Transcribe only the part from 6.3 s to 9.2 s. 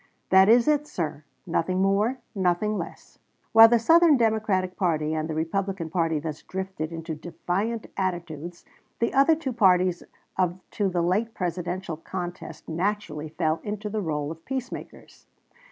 drifted into defiant attitudes the